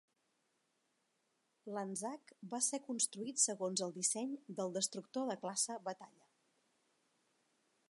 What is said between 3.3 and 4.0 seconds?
segons el